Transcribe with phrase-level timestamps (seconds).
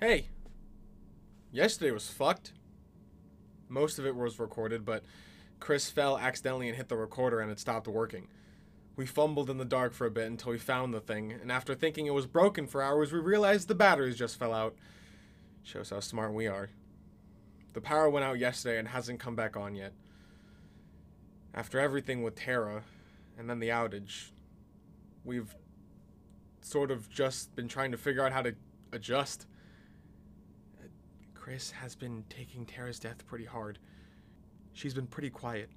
[0.00, 0.26] Hey,
[1.52, 2.52] yesterday was fucked.
[3.68, 5.04] Most of it was recorded, but
[5.60, 8.26] Chris fell accidentally and hit the recorder and it stopped working.
[8.96, 11.74] We fumbled in the dark for a bit until we found the thing, and after
[11.74, 14.74] thinking it was broken for hours, we realized the batteries just fell out.
[15.62, 16.70] Shows how smart we are.
[17.72, 19.92] The power went out yesterday and hasn't come back on yet.
[21.54, 22.82] After everything with Tara,
[23.38, 24.30] and then the outage,
[25.24, 25.54] we've
[26.60, 28.54] sort of just been trying to figure out how to
[28.92, 29.46] adjust.
[31.44, 33.78] Chris has been taking Tara's death pretty hard.
[34.72, 35.68] She's been pretty quiet.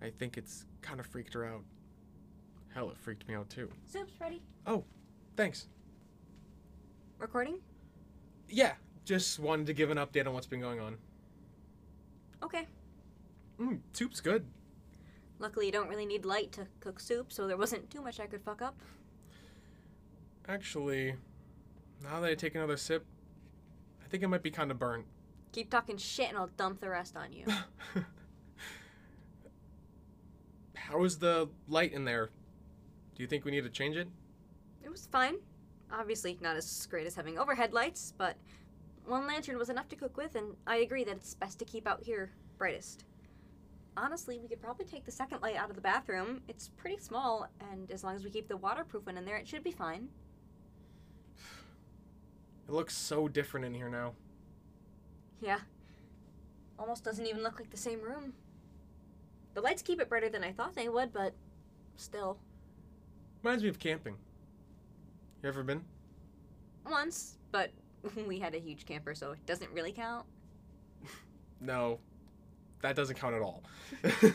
[0.00, 1.60] I think it's kind of freaked her out.
[2.74, 3.68] Hell, it freaked me out too.
[3.84, 4.40] Soup's ready.
[4.66, 4.84] Oh,
[5.36, 5.66] thanks.
[7.18, 7.58] Recording?
[8.48, 8.72] Yeah,
[9.04, 10.96] just wanted to give an update on what's been going on.
[12.42, 12.66] Okay.
[13.60, 14.46] Mmm, soup's good.
[15.40, 18.26] Luckily, you don't really need light to cook soup, so there wasn't too much I
[18.26, 18.80] could fuck up.
[20.48, 21.16] Actually,
[22.02, 23.04] now that I take another sip,
[24.10, 25.06] think it might be kind of burnt.
[25.52, 27.46] Keep talking shit and I'll dump the rest on you.
[30.74, 32.30] How is the light in there?
[33.14, 34.08] Do you think we need to change it?
[34.82, 35.36] it was fine.
[35.92, 38.36] Obviously, not as great as having overhead lights, but
[39.06, 41.86] one lantern was enough to cook with, and I agree that it's best to keep
[41.86, 43.04] out here brightest.
[43.96, 46.42] Honestly, we could probably take the second light out of the bathroom.
[46.48, 49.46] It's pretty small, and as long as we keep the waterproof one in there, it
[49.46, 50.08] should be fine.
[52.70, 54.12] It looks so different in here now.
[55.40, 55.58] Yeah.
[56.78, 58.32] Almost doesn't even look like the same room.
[59.54, 61.34] The lights keep it brighter than I thought they would, but
[61.96, 62.38] still.
[63.42, 64.14] Reminds me of camping.
[65.42, 65.82] You ever been?
[66.88, 67.72] Once, but
[68.28, 70.24] we had a huge camper, so it doesn't really count.
[71.62, 71.98] No,
[72.80, 73.64] that doesn't count at all.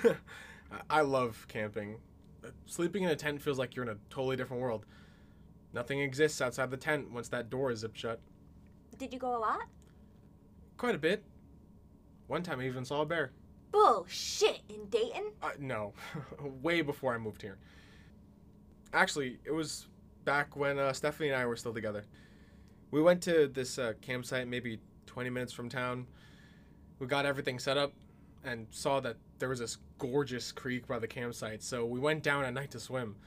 [0.92, 1.98] I- love camping.
[2.68, 4.86] Sleeping in a tent feels like you're in a totally different world.
[5.76, 8.22] Nothing exists outside the tent once that door is zipped shut.
[8.98, 9.64] Did you go a lot?
[10.78, 11.22] Quite a bit.
[12.28, 13.34] One time I even saw a bear.
[13.74, 14.62] Bullshit!
[14.70, 15.34] In Dayton?
[15.44, 15.94] Uh, no,
[16.62, 17.58] way before I moved here.
[18.94, 19.88] Actually, it was
[20.24, 22.06] back when uh, Stephanie and I were still together.
[22.92, 26.08] We went to this uh, campsite maybe 20 minutes from town.
[27.00, 27.92] We got everything set up
[28.46, 32.46] and saw that there was this gorgeous creek by the campsite, so we went down
[32.46, 33.18] at night to swim.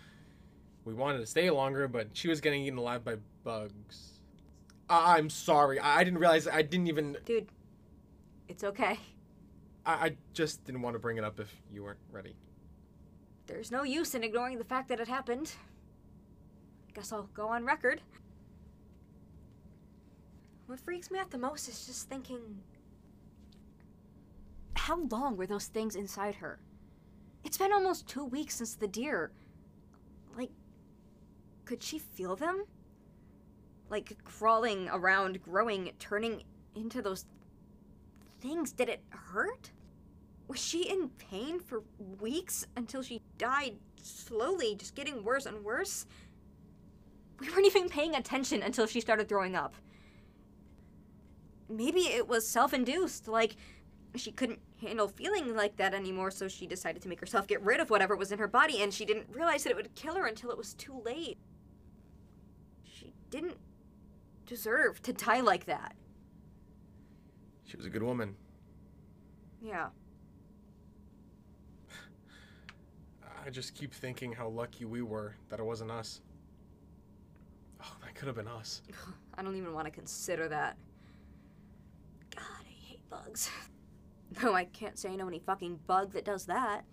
[0.89, 4.21] We wanted to stay longer, but she was getting eaten alive by bugs.
[4.89, 5.79] I- I'm sorry.
[5.79, 6.49] I-, I didn't realize.
[6.49, 7.19] I didn't even.
[7.27, 7.49] Dude,
[8.49, 8.99] it's okay.
[9.85, 12.35] I-, I just didn't want to bring it up if you weren't ready.
[13.47, 15.53] There's no use in ignoring the fact that it happened.
[16.95, 18.01] Guess I'll go on record.
[20.69, 22.63] What freaks me out the most is just thinking.
[24.75, 26.61] How long were those things inside her?
[27.45, 29.33] It's been almost two weeks since the deer.
[31.69, 32.65] Could she feel them?
[33.91, 37.27] Like crawling around, growing, turning into those
[38.41, 38.73] things.
[38.73, 39.71] Did it hurt?
[40.47, 41.83] Was she in pain for
[42.21, 46.07] weeks until she died slowly, just getting worse and worse?
[47.39, 49.75] We weren't even paying attention until she started throwing up.
[51.69, 53.57] Maybe it was self induced, like
[54.15, 57.79] she couldn't handle feeling like that anymore, so she decided to make herself get rid
[57.79, 60.25] of whatever was in her body, and she didn't realize that it would kill her
[60.25, 61.37] until it was too late.
[63.31, 63.57] Didn't
[64.47, 65.95] deserve to die like that.
[67.65, 68.35] She was a good woman.
[69.61, 69.89] Yeah.
[73.47, 76.23] I just keep thinking how lucky we were that it wasn't us.
[77.83, 78.83] Oh, that could have been us.
[79.35, 80.77] I don't even want to consider that.
[82.35, 83.51] God, I hate bugs.
[84.43, 86.85] No, I can't say I know any fucking bug that does that.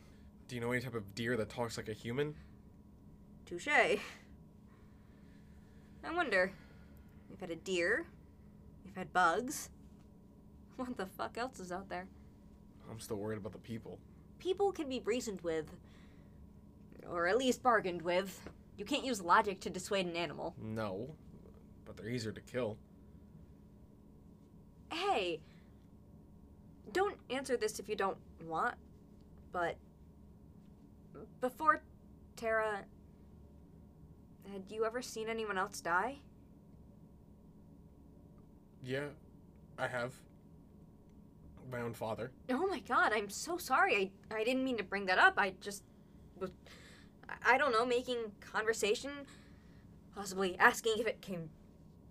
[0.47, 2.33] Do you know any type of deer that talks like a human?
[3.45, 3.67] Touche.
[6.07, 6.51] I wonder.
[7.29, 8.05] We've had a deer.
[8.83, 9.69] We've had bugs.
[10.77, 12.05] What the fuck else is out there?
[12.91, 13.97] I'm still worried about the people.
[14.39, 15.65] People can be reasoned with.
[17.09, 18.41] Or at least bargained with.
[18.77, 20.53] You can't use logic to dissuade an animal.
[20.61, 21.15] No,
[21.85, 22.77] but they're easier to kill.
[24.91, 25.39] Hey,
[26.91, 28.75] don't answer this if you don't want,
[29.53, 29.77] but
[31.41, 31.81] before
[32.35, 32.83] Tara,
[34.51, 36.17] had you ever seen anyone else die?
[38.83, 39.07] Yeah,
[39.77, 40.13] I have.
[41.71, 42.31] My own father.
[42.51, 44.11] Oh my god, I'm so sorry.
[44.31, 45.33] I, I didn't mean to bring that up.
[45.37, 45.83] I just
[46.39, 46.51] was,
[47.43, 49.11] I- don't know, making conversation,
[50.13, 51.49] possibly asking if it came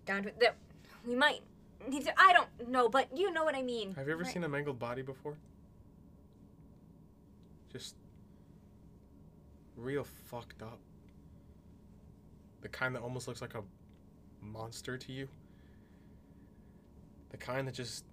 [0.05, 0.39] down to it.
[0.41, 0.55] That
[1.07, 1.39] we might
[1.89, 3.93] need to, I don't know, but you know what I mean.
[3.95, 4.33] Have you ever right?
[4.33, 5.37] seen a mangled body before?
[7.71, 7.95] Just
[9.77, 10.79] real fucked up.
[12.65, 13.61] The kind that almost looks like a
[14.41, 15.27] monster to you.
[17.29, 18.05] The kind that just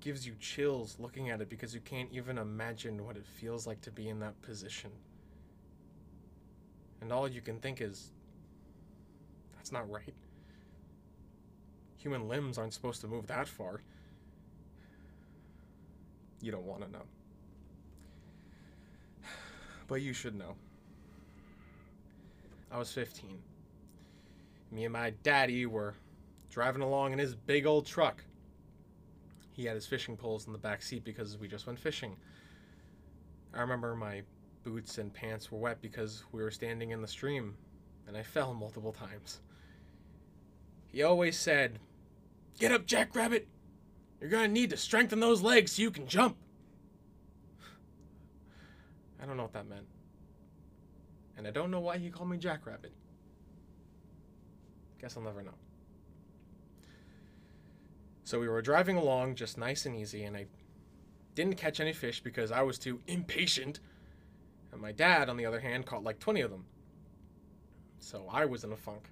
[0.00, 3.80] gives you chills looking at it because you can't even imagine what it feels like
[3.80, 4.90] to be in that position.
[7.00, 8.10] And all you can think is,
[9.56, 10.14] that's not right.
[11.96, 13.80] Human limbs aren't supposed to move that far.
[16.42, 17.04] You don't want to know.
[19.88, 20.56] But you should know.
[22.70, 23.38] I was 15.
[24.70, 25.94] Me and my daddy were
[26.50, 28.22] driving along in his big old truck.
[29.52, 32.16] He had his fishing poles in the back seat because we just went fishing.
[33.52, 34.22] I remember my
[34.62, 37.56] boots and pants were wet because we were standing in the stream
[38.06, 39.40] and I fell multiple times.
[40.92, 41.78] He always said,
[42.58, 43.48] Get up, Jackrabbit!
[44.20, 46.36] You're gonna need to strengthen those legs so you can jump.
[49.22, 49.86] I don't know what that meant.
[51.40, 52.92] And I don't know why he called me Jackrabbit.
[55.00, 55.54] Guess I'll never know.
[58.24, 60.44] So we were driving along just nice and easy, and I
[61.34, 63.80] didn't catch any fish because I was too impatient.
[64.70, 66.66] And my dad, on the other hand, caught like 20 of them.
[68.00, 69.08] So I was in a funk.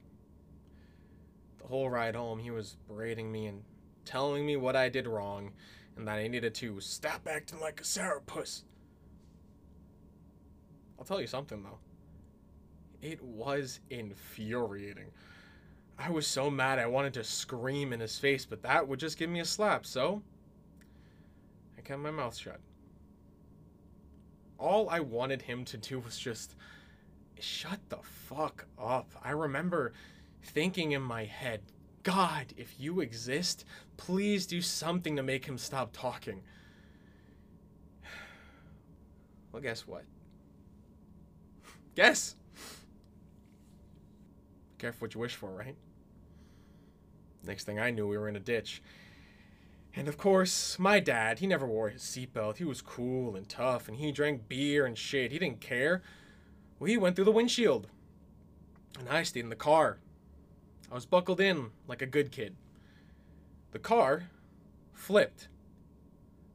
[1.62, 3.62] The whole ride home, he was berating me and
[4.04, 5.52] telling me what I did wrong
[5.96, 8.64] and that I needed to stop acting like a sourpuss.
[10.98, 11.78] I'll tell you something though.
[13.00, 15.10] It was infuriating.
[15.98, 19.18] I was so mad I wanted to scream in his face, but that would just
[19.18, 20.22] give me a slap, so
[21.76, 22.60] I kept my mouth shut.
[24.58, 26.54] All I wanted him to do was just
[27.40, 29.10] shut the fuck up.
[29.22, 29.92] I remember
[30.42, 31.62] thinking in my head,
[32.02, 33.64] God, if you exist,
[33.96, 36.42] please do something to make him stop talking.
[39.50, 40.04] Well, guess what?
[41.94, 42.36] Guess!
[44.78, 45.76] Careful what you wish for, right?
[47.44, 48.82] Next thing I knew, we were in a ditch.
[49.96, 52.58] And of course, my dad, he never wore his seatbelt.
[52.58, 55.32] He was cool and tough, and he drank beer and shit.
[55.32, 56.02] He didn't care.
[56.84, 57.88] He went through the windshield.
[58.98, 59.98] And I stayed in the car.
[60.90, 62.54] I was buckled in like a good kid.
[63.72, 64.24] The car
[64.92, 65.48] flipped.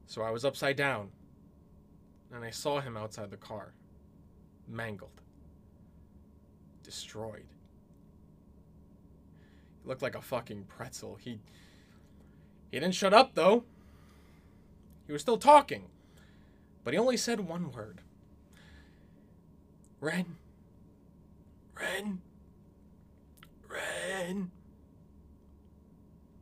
[0.07, 1.09] So I was upside down.
[2.33, 3.73] And I saw him outside the car,
[4.67, 5.21] mangled,
[6.81, 7.45] destroyed.
[9.85, 11.15] Looked like a fucking pretzel.
[11.15, 11.39] He
[12.71, 13.65] he didn't shut up though.
[15.05, 15.85] He was still talking.
[16.83, 18.01] But he only said one word.
[19.99, 20.37] Ren.
[21.79, 22.21] Ren.
[23.69, 24.51] Ren.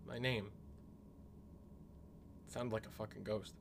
[0.08, 0.52] My name.
[2.48, 3.54] Sounded like a fucking ghost.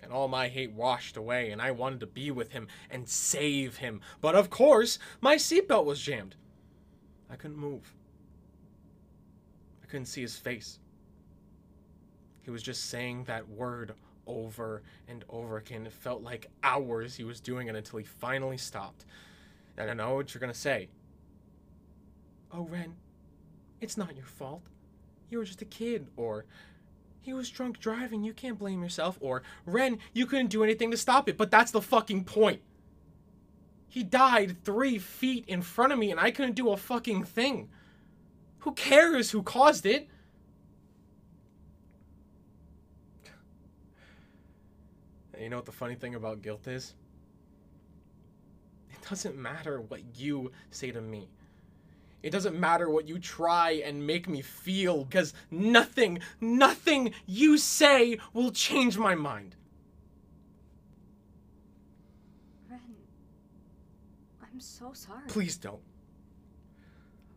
[0.00, 3.76] And all my hate washed away, and I wanted to be with him and save
[3.78, 4.00] him.
[4.20, 6.36] But of course, my seatbelt was jammed.
[7.30, 7.94] I couldn't move.
[9.82, 10.78] I couldn't see his face.
[12.42, 13.94] He was just saying that word
[14.26, 15.86] over and over again.
[15.86, 19.04] It felt like hours he was doing it until he finally stopped.
[19.78, 20.88] I know what you're gonna say.
[22.52, 22.94] Oh, Ren,
[23.80, 24.62] it's not your fault.
[25.30, 26.08] You were just a kid.
[26.16, 26.46] Or,
[27.20, 29.18] he was drunk driving, you can't blame yourself.
[29.20, 31.36] Or, Ren, you couldn't do anything to stop it.
[31.36, 32.62] But that's the fucking point.
[33.88, 37.68] He died three feet in front of me and I couldn't do a fucking thing.
[38.60, 40.08] Who cares who caused it?
[45.32, 46.94] And you know what the funny thing about guilt is?
[48.90, 51.28] It doesn't matter what you say to me.
[52.22, 58.18] It doesn't matter what you try and make me feel, because nothing, nothing you say
[58.32, 59.54] will change my mind.
[62.68, 62.80] Ren,
[64.58, 65.22] I'm so sorry.
[65.28, 65.78] Please don't.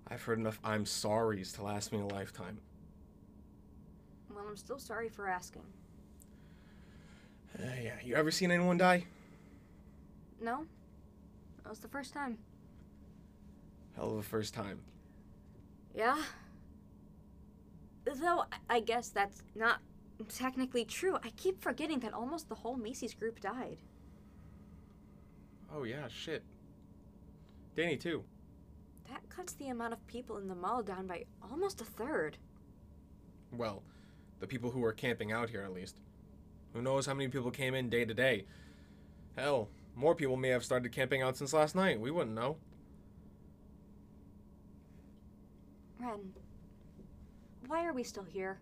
[0.07, 2.57] I've heard enough I'm sorry's to last me a lifetime.
[4.33, 5.61] Well, I'm still sorry for asking.
[7.59, 9.05] Uh, yeah, you ever seen anyone die?
[10.41, 10.65] No?
[11.61, 12.39] That was the first time.
[13.95, 14.79] Hell of a first time.
[15.93, 16.23] Yeah?
[18.03, 19.77] Though, I- I guess that's not
[20.27, 21.17] technically true.
[21.23, 23.77] I keep forgetting that almost the whole Macy's group died.
[25.71, 26.41] Oh yeah, shit.
[27.75, 28.23] Danny too.
[29.09, 32.37] That cuts the amount of people in the mall down by almost a third.
[33.51, 33.83] Well,
[34.39, 35.97] the people who are camping out here at least.
[36.73, 38.45] Who knows how many people came in day to day?
[39.35, 41.99] Hell, more people may have started camping out since last night.
[41.99, 42.57] We wouldn't know.
[45.99, 46.33] Ren,
[47.67, 48.59] why are we still here?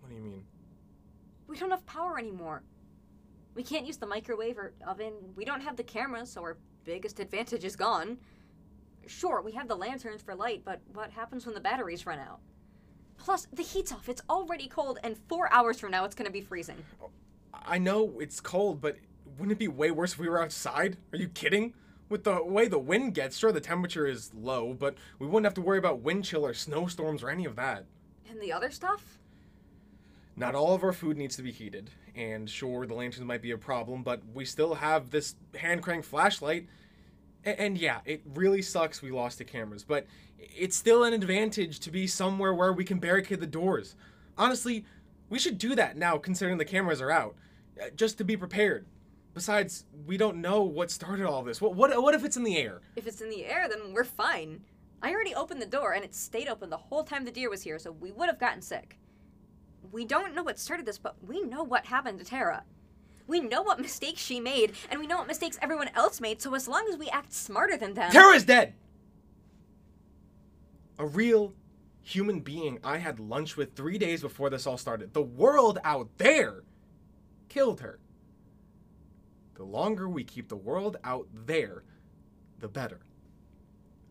[0.00, 0.44] What do you mean?
[1.46, 2.62] We don't have power anymore.
[3.54, 5.12] We can't use the microwave or oven.
[5.36, 6.56] We don't have the camera, so our
[6.88, 8.16] biggest advantage is gone.
[9.06, 12.40] Sure, we have the lanterns for light, but what happens when the batteries run out?
[13.18, 14.08] Plus, the heat's off.
[14.08, 16.82] It's already cold, and four hours from now, it's gonna be freezing.
[17.52, 18.96] I know it's cold, but
[19.36, 20.96] wouldn't it be way worse if we were outside?
[21.12, 21.74] Are you kidding?
[22.08, 25.54] With the way the wind gets, sure, the temperature is low, but we wouldn't have
[25.54, 27.84] to worry about wind chill or snowstorms or any of that.
[28.30, 29.18] And the other stuff?
[30.36, 33.52] Not all of our food needs to be heated, and sure, the lanterns might be
[33.52, 36.66] a problem, but we still have this hand crank flashlight.
[37.46, 40.06] A- And yeah, it really sucks we lost the cameras, but
[40.38, 43.94] it's still an advantage to be somewhere where we can barricade the doors.
[44.36, 44.84] Honestly,
[45.30, 47.36] we should do that now, considering the cameras are out,
[47.80, 48.86] uh, just to be prepared.
[49.34, 51.60] Besides, we don't know what started all this.
[51.60, 52.80] What, what, what if it's in the air?
[52.96, 54.62] If it's in the air, then we're fine.
[55.00, 57.62] I already opened the door, and it stayed open the whole time the deer was
[57.62, 58.98] here, so we would have gotten sick.
[59.92, 62.64] We don't know what started this, but we know what happened to Tara.
[63.26, 66.54] We know what mistakes she made, and we know what mistakes everyone else made, so
[66.54, 68.10] as long as we act smarter than them.
[68.10, 68.74] Tara's dead!
[70.98, 71.54] A real
[72.02, 75.12] human being I had lunch with three days before this all started.
[75.12, 76.64] The world out there
[77.48, 77.98] killed her.
[79.54, 81.82] The longer we keep the world out there,
[82.60, 83.00] the better.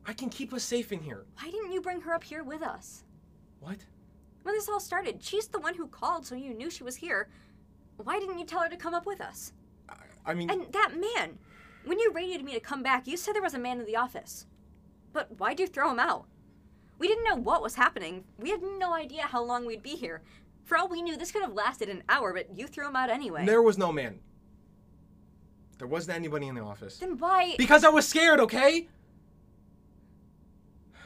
[0.06, 1.26] I can keep us safe in here.
[1.42, 3.04] Why didn't you bring her up here with us?
[3.60, 3.78] What?
[4.48, 7.28] When this all started, she's the one who called, so you knew she was here.
[7.98, 9.52] Why didn't you tell her to come up with us?
[9.90, 11.38] I, I mean, And that man!
[11.84, 13.98] When you radioed me to come back, you said there was a man in the
[13.98, 14.46] office.
[15.12, 16.28] But why'd you throw him out?
[16.98, 18.24] We didn't know what was happening.
[18.40, 20.22] We had no idea how long we'd be here.
[20.64, 23.10] For all we knew, this could have lasted an hour, but you threw him out
[23.10, 23.46] anyway.
[23.46, 24.18] there was no man.
[25.78, 27.00] There wasn't anybody in the office.
[27.00, 27.56] Then why?
[27.58, 28.88] Because I was scared, okay?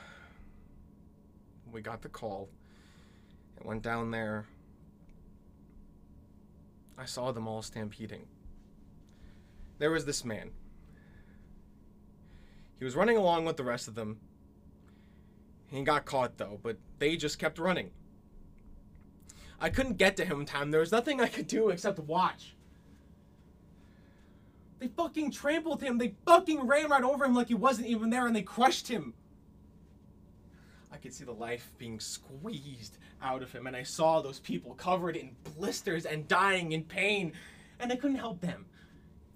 [1.72, 2.48] We got the call.
[3.62, 4.48] It went down there.
[6.98, 8.26] I saw them all stampeding.
[9.78, 10.50] There was this man.
[12.80, 14.20] He was running along with the rest of them.
[15.68, 17.92] He got caught though, but they just kept running.
[19.60, 20.72] I couldn't get to him in time.
[20.72, 22.56] There was nothing I could do except watch.
[24.80, 26.00] They fucking trampled him.
[26.00, 29.14] They fucking ran right over him like he wasn't even there and they crushed him.
[30.92, 34.74] I could see the life being squeezed out of him and I saw those people
[34.76, 37.34] covered in blisters and dying in pain.
[37.80, 38.66] And I couldn't help them.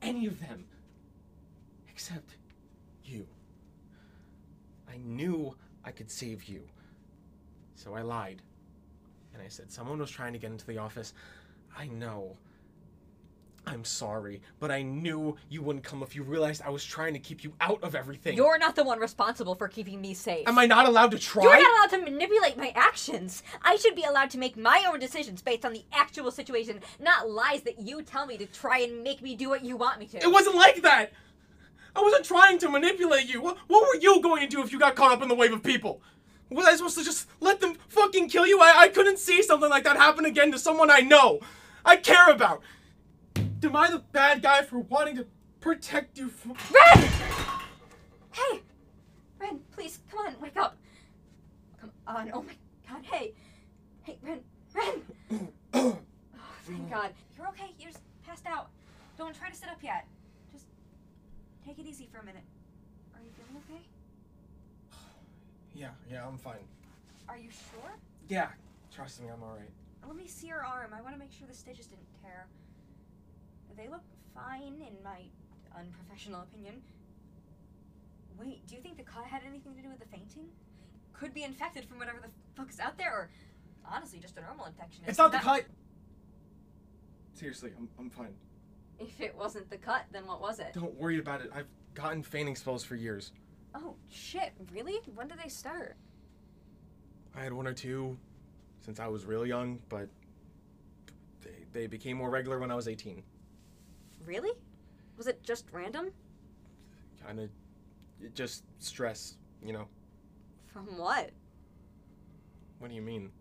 [0.01, 0.65] Any of them.
[1.89, 2.35] Except
[3.03, 3.25] you.
[4.91, 6.61] I knew I could save you.
[7.75, 8.41] So I lied.
[9.33, 11.13] And I said, someone was trying to get into the office.
[11.77, 12.37] I know.
[13.67, 17.19] I'm sorry, but I knew you wouldn't come if you realized I was trying to
[17.19, 18.35] keep you out of everything.
[18.35, 20.47] You're not the one responsible for keeping me safe.
[20.47, 21.43] Am I not allowed to try?
[21.43, 23.43] You're not allowed to manipulate my actions.
[23.63, 27.29] I should be allowed to make my own decisions based on the actual situation, not
[27.29, 30.05] lies that you tell me to try and make me do what you want me
[30.07, 30.17] to.
[30.17, 31.11] It wasn't like that!
[31.95, 33.41] I wasn't trying to manipulate you.
[33.41, 35.53] What, what were you going to do if you got caught up in the wave
[35.53, 36.01] of people?
[36.49, 38.59] Was I supposed to just let them fucking kill you?
[38.59, 41.39] I, I couldn't see something like that happen again to someone I know.
[41.85, 42.61] I care about.
[43.65, 45.25] Am I the bad guy for wanting to
[45.59, 46.51] protect you from.
[46.51, 47.09] Ren!
[48.31, 48.61] Hey!
[49.39, 50.77] Ren, please, come on, wake up.
[51.81, 52.53] Come on, oh my
[52.87, 53.33] god, hey.
[54.03, 54.39] Hey, Ren,
[54.73, 55.47] Ren!
[56.37, 57.11] Oh, thank god.
[57.37, 58.69] You're okay, you just passed out.
[59.17, 60.07] Don't try to sit up yet.
[60.51, 60.65] Just
[61.65, 62.43] take it easy for a minute.
[63.13, 63.83] Are you feeling okay?
[65.73, 66.63] Yeah, yeah, I'm fine.
[67.27, 67.91] Are you sure?
[68.29, 68.49] Yeah,
[68.93, 69.69] trust me, I'm alright.
[70.07, 70.91] Let me see your arm.
[70.95, 72.47] I want to make sure the stitches didn't tear.
[73.77, 74.03] They look
[74.33, 75.21] fine, in my
[75.77, 76.81] unprofessional opinion.
[78.39, 80.47] Wait, do you think the cut had anything to do with the fainting?
[81.13, 83.29] Could be infected from whatever the fuck's out there, or
[83.89, 85.03] honestly, just a normal infection.
[85.07, 85.65] It's not the cut!
[87.33, 88.33] Seriously, I'm, I'm fine.
[88.99, 90.73] If it wasn't the cut, then what was it?
[90.73, 91.51] Don't worry about it.
[91.53, 93.31] I've gotten fainting spells for years.
[93.73, 94.99] Oh, shit, really?
[95.15, 95.97] When did they start?
[97.35, 98.17] I had one or two
[98.79, 100.07] since I was real young, but
[101.41, 103.21] they, they became more regular when I was 18.
[104.25, 104.51] Really?
[105.17, 106.11] Was it just random?
[107.25, 107.49] Kind of
[108.33, 109.87] just stress, you know.
[110.67, 111.31] From what?
[112.79, 113.31] What do you mean?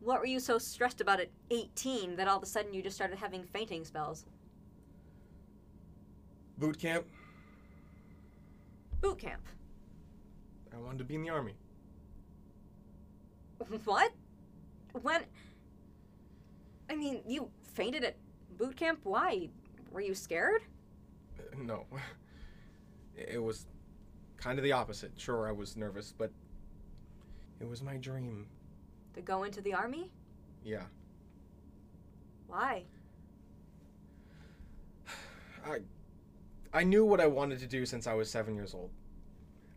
[0.00, 2.96] What were you so stressed about at 18 that all of a sudden you just
[2.96, 4.26] started having fainting spells?
[6.58, 7.06] Boot camp.
[9.00, 9.42] Boot camp.
[10.72, 11.54] I wanted to be in the army.
[13.84, 14.12] What?
[15.00, 15.22] When?
[16.90, 18.16] I mean, you fainted at
[18.58, 19.00] boot camp?
[19.04, 19.48] Why?
[19.92, 20.62] Were you scared?
[21.38, 21.86] Uh, No.
[23.16, 23.66] It was
[24.38, 25.12] kind of the opposite.
[25.16, 26.30] Sure, I was nervous, but
[27.60, 28.46] it was my dream.
[29.14, 30.10] To go into the army?
[30.64, 30.84] Yeah.
[32.46, 32.84] Why?
[35.64, 35.80] I
[36.72, 38.90] I knew what I wanted to do since I was 7 years old.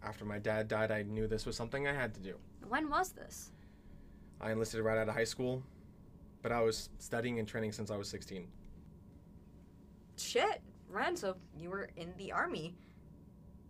[0.02, 2.36] After my dad died, I knew this was something I had to do.
[2.70, 3.52] When was this?
[4.40, 5.62] I enlisted right out of high school,
[6.42, 8.48] but I was studying and training since I was 16.
[10.18, 12.74] Shit, Ren, so you were in the army.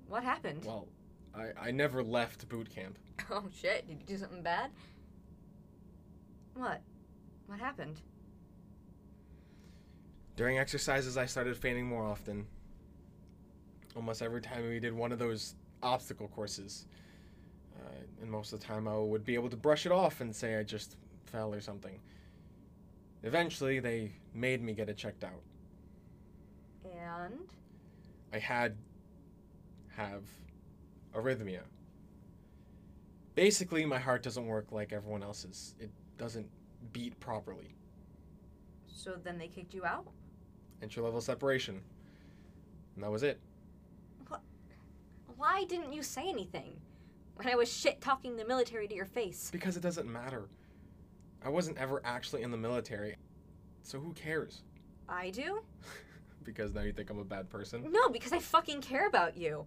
[0.08, 0.64] What happened?
[0.66, 0.88] Well,
[1.36, 2.98] I, I never left boot camp.
[3.32, 4.70] Oh shit, did you do something bad?
[6.54, 6.82] What?
[7.48, 8.02] What happened?
[10.36, 12.46] During exercises, I started fainting more often.
[13.96, 16.86] Almost every time we did one of those obstacle courses.
[17.78, 17.90] Uh,
[18.22, 20.58] and most of the time, I would be able to brush it off and say
[20.58, 22.00] I just fell or something.
[23.24, 25.42] Eventually, they made me get it checked out.
[27.06, 27.40] And
[28.34, 28.76] I had
[29.96, 30.24] have
[31.14, 31.62] arrhythmia.
[33.36, 35.76] Basically, my heart doesn't work like everyone else's.
[35.80, 36.48] It doesn't
[36.94, 37.76] beat properly.
[38.88, 40.08] so then they kicked you out?
[40.82, 41.82] Entry level separation.
[42.96, 43.40] And that was it.
[44.28, 44.42] What?
[45.38, 46.78] Why didn't you say anything?
[47.36, 49.50] When I was shit talking the military to your face.
[49.52, 50.46] Because it doesn't matter.
[51.44, 53.16] I wasn't ever actually in the military.
[53.84, 54.64] So who cares?
[55.08, 55.62] I do?
[56.46, 57.92] Because now you think I'm a bad person?
[57.92, 59.66] No, because I fucking care about you.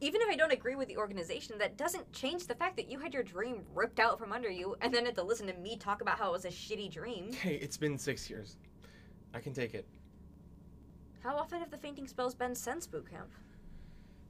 [0.00, 2.98] Even if I don't agree with the organization, that doesn't change the fact that you
[2.98, 5.76] had your dream ripped out from under you and then had to listen to me
[5.76, 7.32] talk about how it was a shitty dream.
[7.32, 8.56] Hey, it's been six years.
[9.34, 9.86] I can take it.
[11.22, 13.30] How often have the fainting spells been since boot camp?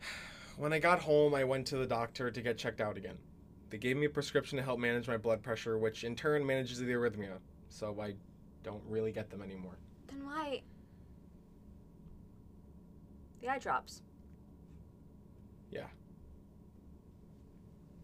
[0.56, 3.16] When I got home, I went to the doctor to get checked out again.
[3.70, 6.80] They gave me a prescription to help manage my blood pressure, which in turn manages
[6.80, 8.14] the arrhythmia, so I
[8.64, 9.78] don't really get them anymore.
[10.08, 10.62] Then why?
[13.40, 14.02] The eye drops.
[15.70, 15.86] Yeah.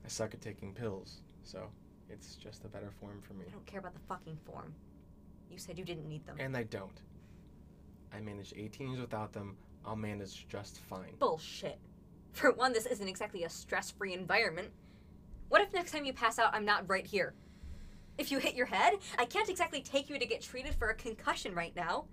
[0.05, 1.69] I suck at taking pills, so
[2.11, 3.45] it's just a better form for me.
[3.49, 4.75] I don't care about the fucking form.
[5.51, 6.37] You said you didn't need them.
[6.39, 7.01] And I don't.
[8.13, 9.57] I managed 18 years without them.
[9.85, 11.15] I'll manage just fine.
[11.19, 11.79] Bullshit.
[12.33, 14.71] For one, this isn't exactly a stress free environment.
[15.49, 17.35] What if next time you pass out, I'm not right here?
[18.19, 20.95] If you hit your head, I can't exactly take you to get treated for a
[20.95, 22.05] concussion right now.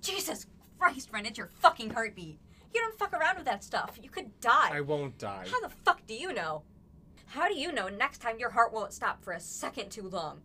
[0.00, 0.46] Jesus
[0.78, 2.38] Christ, Ren, it's your fucking heartbeat.
[2.74, 3.98] You don't fuck around with that stuff.
[4.02, 4.70] You could die.
[4.72, 5.46] I won't die.
[5.50, 6.62] How the fuck do you know?
[7.26, 10.40] How do you know next time your heart won't stop for a second too long?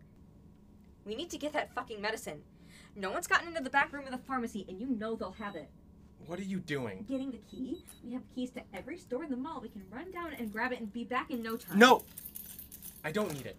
[1.04, 2.42] We need to get that fucking medicine.
[2.96, 5.56] No one's gotten into the back room of the pharmacy, and you know they'll have
[5.56, 5.68] it.
[6.26, 7.04] What are you doing?
[7.08, 7.84] Getting the key?
[8.04, 9.60] We have keys to every store in the mall.
[9.60, 11.78] We can run down and grab it and be back in no time.
[11.78, 12.02] No!
[13.04, 13.58] I don't need it.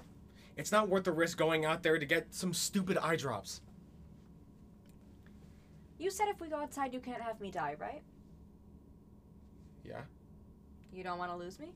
[0.55, 3.61] It's not worth the risk going out there to get some stupid eye drops.
[6.03, 8.01] You said if we go outside, you can't have me die, right?
[9.85, 10.01] Yeah?
[10.91, 11.69] You don't want to lose me?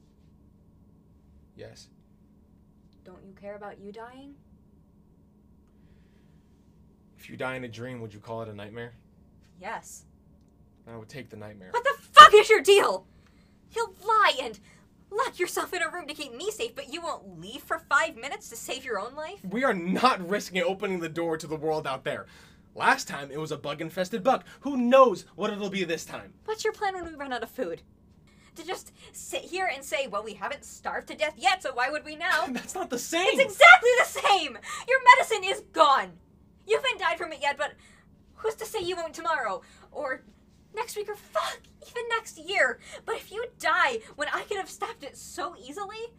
[1.56, 1.88] Yes.
[3.06, 4.36] Don't you care about you dying?
[7.18, 8.96] If you die in a dream, would you call it a nightmare?
[9.62, 10.04] Yes.
[10.92, 11.70] I would take the nightmare.
[11.72, 13.06] What the fuck is your deal?
[13.72, 14.60] You'll lie and
[15.10, 18.18] lock yourself in a room to keep me safe, but you won't leave for five
[18.18, 19.40] minutes to save your own life?
[19.50, 22.26] We are not risking opening the door to the world out there.
[22.78, 24.46] Last time it was a bug infested buck.
[24.60, 26.34] Who knows what it'll be this time?
[26.46, 27.82] What's your plan when we run out of food?
[28.54, 31.90] To just sit here and say, well, we haven't starved to death yet, so why
[31.90, 32.46] would we now?
[32.50, 33.26] That's not the same.
[33.30, 34.58] It's exactly the same!
[34.88, 36.12] Your medicine is gone!
[36.68, 37.74] You haven't died from it yet, but
[38.36, 39.64] who's to say you won't tomorrow?
[39.92, 40.22] Or
[40.76, 42.80] next week, or fuck, even next year?
[43.06, 46.14] But if you die when I could have stopped it so easily,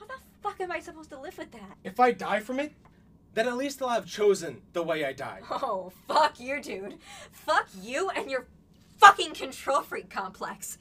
[0.00, 1.76] how the fuck am I supposed to live with that?
[1.84, 2.72] if I die from it,
[3.34, 5.40] then at least I'll have chosen the way I die.
[5.50, 6.98] Oh, fuck you, dude.
[7.32, 8.46] Fuck you and your
[8.98, 10.78] fucking control freak complex.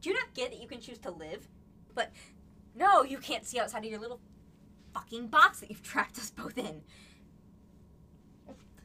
[0.00, 1.48] Do you not get that you can choose to live?
[1.94, 2.12] But
[2.74, 4.20] no, you can't see outside of your little
[4.94, 6.82] fucking box that you've trapped us both in.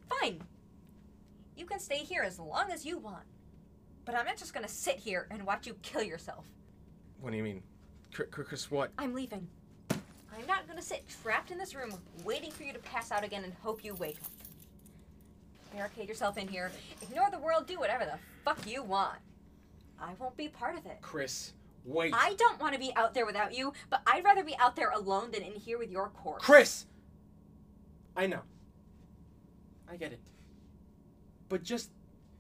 [0.10, 0.42] Fine.
[1.56, 3.24] You can stay here as long as you want.
[4.06, 6.46] But I'm not just gonna sit here and watch you kill yourself.
[7.20, 7.64] What do you mean?
[8.12, 8.92] Chris, what?
[8.98, 9.48] I'm leaving.
[10.38, 13.44] I'm not gonna sit trapped in this room waiting for you to pass out again
[13.44, 14.32] and hope you wake up.
[15.74, 19.20] Barricade yourself in here, ignore the world, do whatever the fuck you want.
[20.00, 20.98] I won't be part of it.
[21.02, 21.54] Chris,
[21.86, 22.14] wait.
[22.16, 24.92] I don't want to be out there without you, but I'd rather be out there
[24.92, 26.44] alone than in here with your corpse.
[26.44, 26.86] Chris!
[28.16, 28.42] I know.
[29.90, 30.20] I get it.
[31.50, 31.92] But just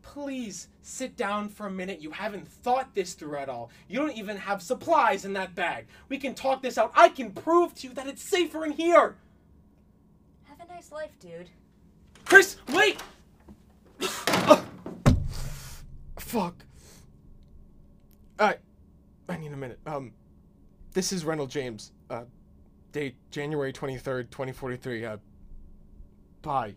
[0.01, 2.01] please sit down for a minute.
[2.01, 3.71] You haven't thought this through at all.
[3.87, 5.87] You don't even have supplies in that bag.
[6.09, 6.91] We can talk this out.
[6.95, 9.15] I can prove to you that it's safer in here.
[10.43, 11.49] Have a nice life, dude.
[12.25, 13.01] Chris, wait!
[14.01, 14.65] Ugh.
[16.17, 16.55] Fuck.
[18.39, 18.55] I,
[19.29, 19.79] I need a minute.
[19.85, 20.13] Um,
[20.93, 21.91] this is Reynold James.
[22.09, 22.23] Uh,
[22.91, 25.05] date January 23rd, 2043.
[25.05, 25.17] Uh,
[26.41, 26.73] bye.